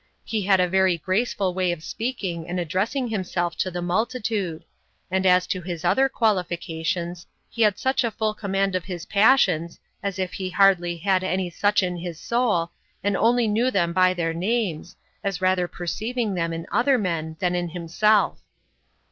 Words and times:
He 0.25 0.41
had 0.41 0.59
a 0.59 0.67
very 0.67 0.97
graceful 0.97 1.53
way 1.53 1.71
of 1.71 1.83
speaking 1.83 2.47
and 2.49 2.59
addressing 2.59 3.09
himself 3.09 3.55
to 3.57 3.69
the 3.69 3.83
multitude; 3.83 4.63
and 5.11 5.27
as 5.27 5.45
to 5.45 5.61
his 5.61 5.85
other 5.85 6.09
qualifications, 6.09 7.27
he 7.51 7.61
had 7.61 7.77
such 7.77 8.03
a 8.03 8.09
full 8.09 8.33
command 8.33 8.73
of 8.73 8.85
his 8.85 9.05
passions, 9.05 9.79
as 10.01 10.17
if 10.17 10.33
he 10.33 10.49
hardly 10.49 10.97
had 10.97 11.23
any 11.23 11.51
such 11.51 11.83
in 11.83 11.97
his 11.97 12.19
soul, 12.19 12.71
and 13.03 13.15
only 13.15 13.47
knew 13.47 13.69
them 13.69 13.93
by 13.93 14.15
their 14.15 14.33
names, 14.33 14.95
as 15.23 15.39
rather 15.39 15.67
perceiving 15.67 16.33
them 16.33 16.51
in 16.51 16.65
other 16.71 16.97
men 16.97 17.35
than 17.37 17.53
in 17.53 17.69
himself. 17.69 18.41